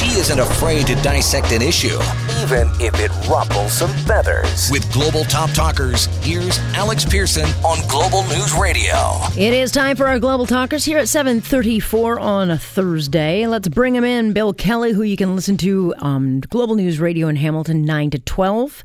[0.00, 1.98] She isn't afraid to dissect an issue,
[2.42, 4.70] even if it ruffles some feathers.
[4.70, 8.94] With Global Top Talkers, here's Alex Pierson on Global News Radio.
[9.36, 13.46] It is time for our Global Talkers here at 734 on a Thursday.
[13.46, 14.32] Let's bring him in.
[14.32, 18.20] Bill Kelly, who you can listen to on Global News Radio in Hamilton 9 to
[18.20, 18.82] 12.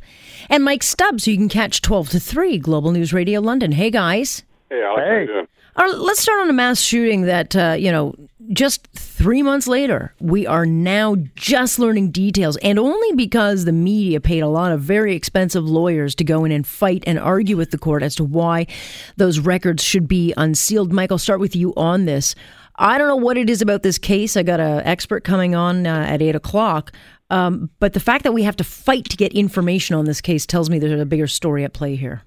[0.50, 3.71] And Mike Stubbs, who you can catch 12 to 3, Global News Radio London.
[3.71, 4.43] Hey, guys.
[4.70, 5.02] Hey, Alex.
[5.07, 5.47] How you doing?
[5.77, 8.16] All right, let's start on a mass shooting that, uh, you know,
[8.56, 14.20] just three months later, we are now just learning details, and only because the media
[14.20, 17.72] paid a lot of very expensive lawyers to go in and fight and argue with
[17.72, 18.66] the court as to why
[19.18, 20.91] those records should be unsealed.
[20.91, 22.34] Michael, start with you on this.
[22.77, 24.36] I don't know what it is about this case.
[24.36, 26.91] I got an expert coming on uh, at eight o'clock.
[27.30, 30.46] Um, but the fact that we have to fight to get information on this case
[30.46, 32.22] tells me there's a bigger story at play here.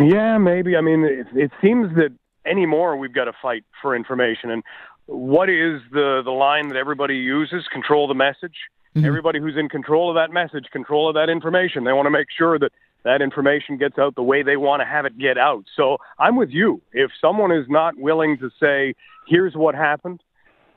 [0.00, 0.76] Yeah, maybe.
[0.76, 2.10] I mean, it, it seems that
[2.48, 4.50] anymore we've got to fight for information.
[4.50, 4.62] And
[5.06, 7.66] what is the the line that everybody uses?
[7.72, 8.56] Control the message.
[8.96, 9.06] Mm-hmm.
[9.06, 11.84] everybody who's in control of that message control of that information.
[11.84, 12.72] They want to make sure that
[13.04, 15.64] that information gets out the way they want to have it get out.
[15.76, 16.80] So i'm with you.
[16.92, 18.94] If someone is not willing to say
[19.26, 20.22] here's what happened.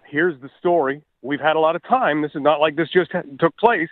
[0.07, 1.03] Here's the story.
[1.21, 2.21] We've had a lot of time.
[2.21, 3.89] This is not like this just took place.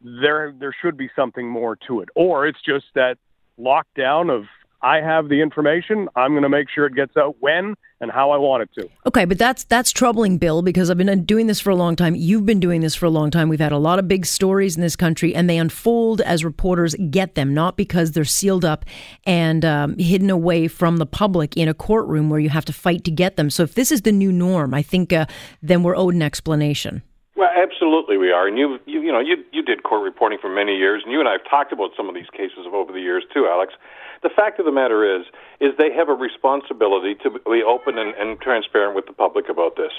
[0.00, 2.08] There there should be something more to it.
[2.16, 3.18] Or it's just that
[3.60, 4.44] lockdown of
[4.80, 6.08] I have the information.
[6.14, 8.88] I'm going to make sure it gets out when and how I want it to.
[9.06, 12.14] Okay, but that's that's troubling, Bill, because I've been doing this for a long time.
[12.14, 13.48] You've been doing this for a long time.
[13.48, 16.94] We've had a lot of big stories in this country, and they unfold as reporters
[17.10, 18.84] get them, not because they're sealed up
[19.24, 23.02] and um, hidden away from the public in a courtroom where you have to fight
[23.04, 23.50] to get them.
[23.50, 25.26] So if this is the new norm, I think uh,
[25.60, 27.02] then we're owed an explanation.
[27.36, 30.52] Well, absolutely, we are, and you, you, you know, you, you did court reporting for
[30.52, 33.00] many years, and you and I have talked about some of these cases over the
[33.00, 33.74] years too, Alex.
[34.22, 35.26] The fact of the matter is,
[35.60, 39.76] is they have a responsibility to be open and, and transparent with the public about
[39.76, 39.92] this.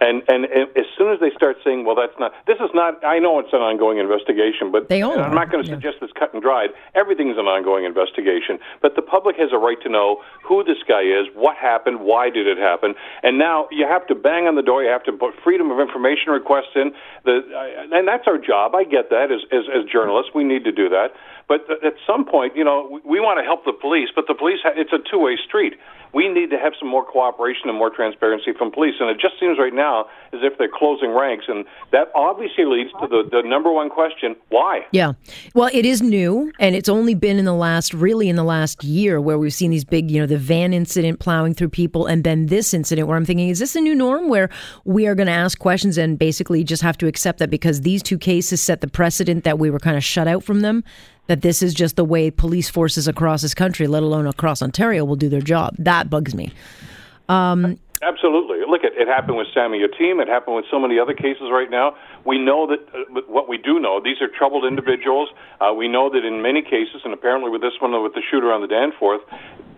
[0.00, 3.02] And, and and as soon as they start saying, well, that's not, this is not.
[3.04, 5.76] I know it's an ongoing investigation, but they all I'm not going to yeah.
[5.76, 6.70] suggest it's cut and dried.
[6.94, 11.02] Everything's an ongoing investigation, but the public has a right to know who this guy
[11.02, 14.62] is, what happened, why did it happen, and now you have to bang on the
[14.62, 14.82] door.
[14.82, 16.92] You have to put freedom of information requests in.
[17.24, 17.40] The,
[17.92, 18.74] and that's our job.
[18.74, 21.12] I get that as, as as journalists, we need to do that.
[21.48, 24.34] But at some point, you know, we, we want to help the police, but the
[24.34, 25.74] police, it's a two way street.
[26.14, 28.94] We need to have some more cooperation and more transparency from police.
[29.00, 31.44] And it just seems right now as if they're closing ranks.
[31.46, 34.86] And that obviously leads to the, the number one question why?
[34.92, 35.12] Yeah.
[35.54, 38.82] Well, it is new, and it's only been in the last, really in the last
[38.82, 42.24] year, where we've seen these big, you know, the van incident plowing through people, and
[42.24, 44.48] then this incident where I'm thinking, is this a new norm where
[44.84, 48.02] we are going to ask questions and basically just have to accept that because these
[48.02, 50.82] two cases set the precedent that we were kind of shut out from them?
[51.26, 55.04] That this is just the way police forces across this country, let alone across Ontario,
[55.04, 55.74] will do their job.
[55.78, 56.52] That bugs me.
[57.28, 58.58] Um, Absolutely.
[58.68, 60.20] Look, it, it happened with Sammy Yatim.
[60.20, 61.96] It happened with so many other cases right now.
[62.24, 65.30] We know that uh, what we do know, these are troubled individuals.
[65.60, 68.52] Uh, we know that in many cases, and apparently with this one, with the shooter
[68.52, 69.22] on the Danforth,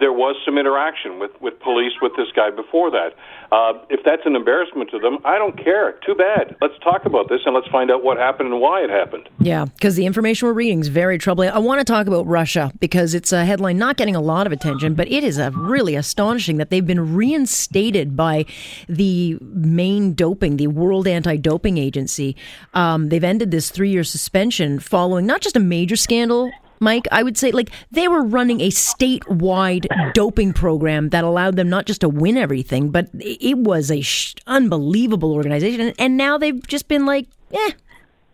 [0.01, 3.15] there was some interaction with, with police with this guy before that.
[3.51, 5.93] Uh, if that's an embarrassment to them, I don't care.
[6.05, 6.57] Too bad.
[6.61, 9.29] Let's talk about this and let's find out what happened and why it happened.
[9.39, 11.51] Yeah, because the information we're reading is very troubling.
[11.51, 14.53] I want to talk about Russia because it's a headline not getting a lot of
[14.53, 18.45] attention, but it is a really astonishing that they've been reinstated by
[18.89, 22.37] the main doping, the World Anti-Doping Agency.
[22.75, 27.37] Um, they've ended this three-year suspension following not just a major scandal Mike, I would
[27.37, 32.09] say like they were running a statewide doping program that allowed them not just to
[32.09, 35.93] win everything, but it was a sh- unbelievable organization.
[35.99, 37.71] And now they've just been like, eh,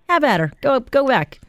[0.08, 1.40] have at her, go go back.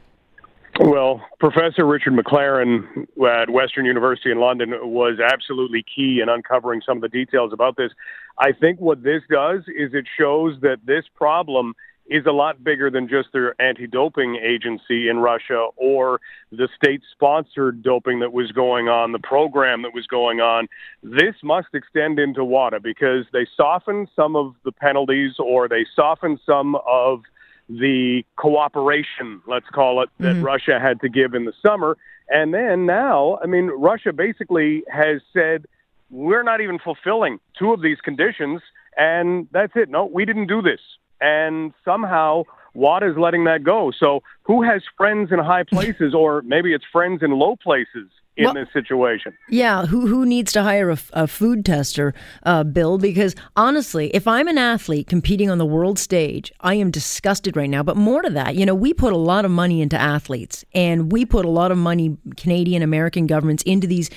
[0.79, 6.97] Well, Professor Richard McLaren at Western University in London was absolutely key in uncovering some
[6.97, 7.91] of the details about this.
[8.37, 11.75] I think what this does is it shows that this problem
[12.07, 16.21] is a lot bigger than just their anti-doping agency in Russia or
[16.51, 20.67] the state-sponsored doping that was going on, the program that was going on.
[21.01, 26.39] This must extend into WADA because they softened some of the penalties or they softened
[26.45, 27.23] some of
[27.67, 30.45] the cooperation, let's call it, that mm-hmm.
[30.45, 31.97] Russia had to give in the summer.
[32.29, 35.65] And then now, I mean, Russia basically has said,
[36.11, 38.61] we're not even fulfilling two of these conditions,
[38.95, 39.89] and that's it.
[39.89, 40.79] No, we didn't do this
[41.25, 42.43] and somehow
[42.75, 43.91] WADA is letting that go.
[43.97, 48.09] So who has friends in high places, or maybe it's friends in low places?
[48.37, 52.13] In well, this situation, yeah, who who needs to hire a, a food tester,
[52.43, 52.97] uh, Bill?
[52.97, 57.69] Because honestly, if I'm an athlete competing on the world stage, I am disgusted right
[57.69, 57.81] now.
[57.81, 61.13] But more to that, you know, we put a lot of money into athletes, and
[61.13, 64.09] we put a lot of money, Canadian, American governments, into these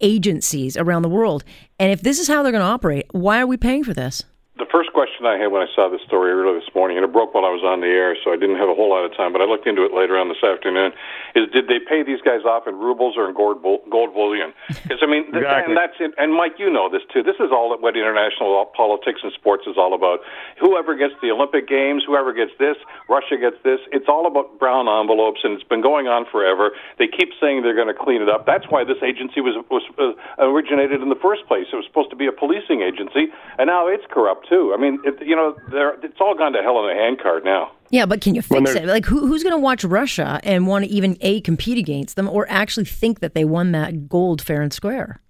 [0.00, 1.44] agencies around the world.
[1.78, 4.24] And if this is how they're going to operate, why are we paying for this?
[4.56, 7.04] The first question question I had when I saw this story earlier this morning, and
[7.04, 9.04] it broke while I was on the air, so I didn't have a whole lot
[9.04, 10.92] of time, but I looked into it later on this afternoon.
[11.34, 14.52] Is did they pay these guys off in rubles or in gold, gold bullion?
[14.68, 15.72] Because I mean, exactly.
[15.72, 16.12] and that's it.
[16.18, 17.22] And Mike, you know this too.
[17.22, 20.20] This is all what international politics and sports is all about.
[20.60, 22.76] Whoever gets the Olympic Games, whoever gets this,
[23.08, 23.80] Russia gets this.
[23.92, 26.72] It's all about brown envelopes, and it's been going on forever.
[26.98, 28.46] They keep saying they're going to clean it up.
[28.46, 30.14] That's why this agency was was uh,
[30.44, 31.66] originated in the first place.
[31.72, 34.72] It was supposed to be a policing agency, and now it's corrupt too.
[34.74, 35.56] I mean, it, you know,
[36.02, 37.72] it's all gone to hell in a handcart now.
[37.90, 38.86] Yeah, but can you fix it?
[38.86, 42.28] Like, who, who's going to watch Russia and want to even a compete against them,
[42.28, 45.20] or actually think that they won that gold fair and square?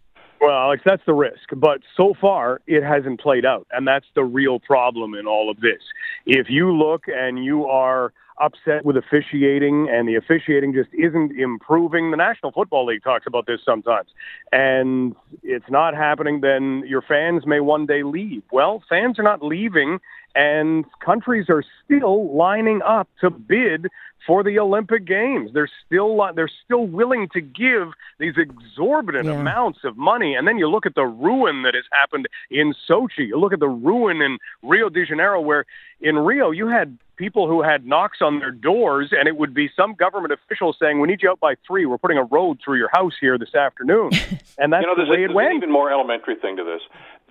[0.40, 1.48] Well, Alex, that's the risk.
[1.54, 3.66] But so far, it hasn't played out.
[3.72, 5.82] And that's the real problem in all of this.
[6.24, 12.10] If you look and you are upset with officiating and the officiating just isn't improving,
[12.10, 14.08] the National Football League talks about this sometimes,
[14.52, 18.42] and it's not happening, then your fans may one day leave.
[18.52, 19.98] Well, fans are not leaving
[20.36, 23.88] and countries are still lining up to bid
[24.26, 25.50] for the Olympic Games.
[25.54, 29.40] They're still they're still willing to give these exorbitant yeah.
[29.40, 30.34] amounts of money.
[30.34, 33.28] And then you look at the ruin that has happened in Sochi.
[33.28, 35.64] You look at the ruin in Rio de Janeiro, where
[36.00, 39.70] in Rio you had people who had knocks on their doors, and it would be
[39.74, 41.86] some government official saying, "We need you out by three.
[41.86, 44.10] We're putting a road through your house here this afternoon."
[44.58, 45.50] And that's you know, the way a, it went.
[45.50, 46.80] An even more elementary thing to this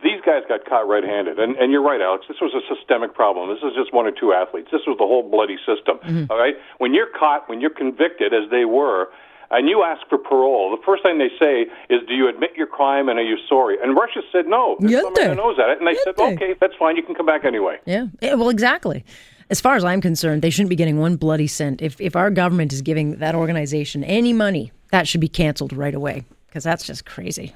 [0.06, 2.26] these guys got caught red-handed, and, and you're right, Alex.
[2.30, 3.50] This was a systemic problem.
[3.50, 4.70] This is just one or two athletes.
[4.72, 5.98] This was the whole bloody system.
[6.06, 6.32] Mm-hmm.
[6.32, 9.10] All right, when you're caught, when you're convicted, as they were,
[9.52, 12.68] and you ask for parole, the first thing they say is, "Do you admit your
[12.68, 14.78] crime and are you sorry?" And Russia said no.
[14.80, 16.96] Somebody knows that, and they said, "Okay, that's fine.
[16.96, 18.08] You can come back anyway." Yeah.
[18.22, 18.36] yeah.
[18.36, 19.04] Well, exactly.
[19.50, 21.82] As far as I'm concerned, they shouldn't be getting one bloody cent.
[21.82, 25.94] If if our government is giving that organization any money, that should be canceled right
[25.94, 27.54] away because that's just crazy.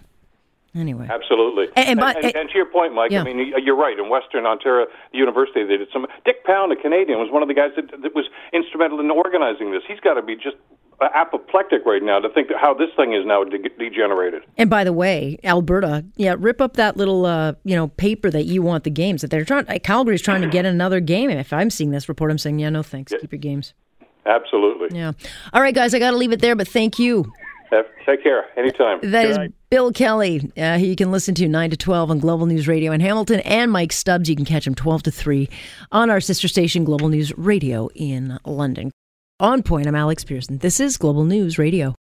[0.76, 1.68] Anyway, absolutely.
[1.76, 3.22] And, and, and, and, and to your point, Mike, yeah.
[3.22, 3.98] I mean, you're right.
[3.98, 6.06] In Western Ontario University, they did some.
[6.26, 9.72] Dick Pound, a Canadian, was one of the guys that, that was instrumental in organizing
[9.72, 9.82] this.
[9.88, 10.58] He's got to be just
[11.02, 14.44] apoplectic right now to think how this thing is now de- degenerated.
[14.58, 18.44] And by the way, Alberta, yeah, rip up that little uh, you know paper that
[18.44, 19.66] you want the games that they're trying.
[19.80, 21.30] Calgary's trying to get another game.
[21.30, 23.12] And if I'm seeing this report, I'm saying, yeah, no thanks.
[23.12, 23.20] Yeah.
[23.20, 23.74] Keep your games.
[24.26, 24.96] Absolutely.
[24.96, 25.14] Yeah.
[25.54, 27.32] All right, guys, I got to leave it there, but thank you.
[28.10, 28.46] Take care.
[28.58, 29.00] Anytime.
[29.04, 29.54] That Good is night.
[29.70, 30.52] Bill Kelly.
[30.58, 33.72] Uh, you can listen to 9 to 12 on Global News Radio in Hamilton, and
[33.72, 34.28] Mike Stubbs.
[34.28, 35.48] You can catch him 12 to 3
[35.92, 38.90] on our sister station, Global News Radio in London.
[39.40, 40.58] On point, I'm Alex Pierson.
[40.58, 41.96] This is Global News Radio.